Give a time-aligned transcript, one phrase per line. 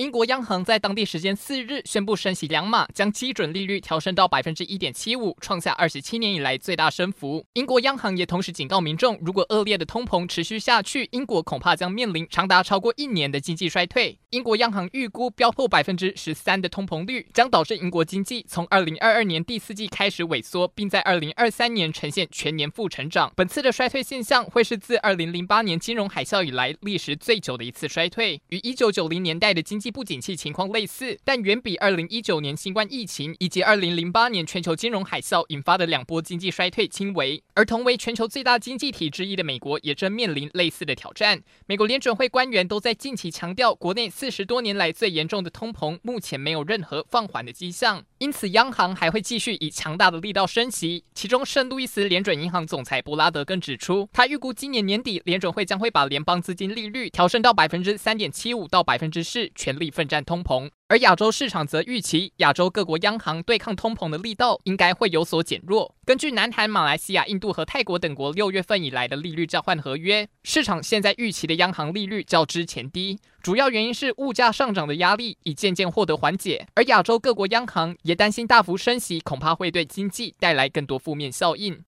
[0.00, 7.44] 英国央行在当地时间四日宣布升息两码，将基准利率调升到百分之一点七五，创下二十七年以来最大升幅。
[7.52, 14.18] 英国央行也同时警告民众，如果恶劣的通膨持续下去，英国恐怕将面临长达超过一年的经济衰退。
[14.30, 23.30] 英国央行预估飙破百分之十三的通膨率，将导致英国经济从二零二二年第四季开始萎缩，并在二零二三年呈现全年负成长。
[23.36, 29.89] 本次的衰退现象会是自二零零八年金融海啸以来历时最久的一次衰退，与一九九零年代的经济。
[29.90, 37.42] 不景气情况类似，但远比二零一九年新冠疫情以及二零零八年全球金融海啸引发的两波经济衰退轻微。
[37.54, 41.42] 而同为全球最大经济体之一的美国，也正面临类似的挑战。
[41.66, 51.02] 美国联准会官员都在近期强调，国内四十多年来最严重的通膨目前没有任何放缓的迹象，因此央行还会继续以强大的力道升息。
[51.14, 65.94] 其中，圣路易斯联准银行总裁布拉德更指出，他预估今年年底联准会将会把联邦资金利率调升到百分之三点七五到百分之四，全力奋战通膨，而亚洲市场则预期亚洲各国央行对抗通膨的力道应该会有所减弱。
[66.04, 81.78] 根据南韩、马来西亚、印度和泰国等国六月份以来的利率交换合约，市场现在预期的央行利率较之前低，主要原因是物价上涨的压力已渐渐获得缓解，而亚洲各国央行也担心大幅升息恐怕会对经济带来更多负面效应。